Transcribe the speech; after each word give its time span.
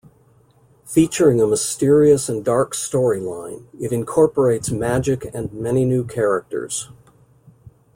Featuring 0.83 1.39
a 1.39 1.45
mysterious 1.45 2.27
and 2.27 2.43
dark 2.43 2.73
storyline, 2.73 3.67
it 3.79 3.91
incorporates 3.91 4.71
magic 4.71 5.25
and 5.25 5.53
many 5.53 5.85
new 5.85 6.03
characters. 6.05 6.89